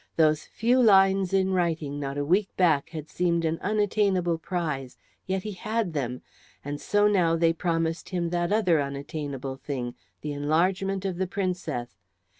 [0.15, 5.43] Those few lines in writing not a week back had seemed an unattainable prize, yet
[5.43, 6.23] he had them;
[6.65, 11.99] and so now they promised him that other unattainable thing, the enlargement of the Princess.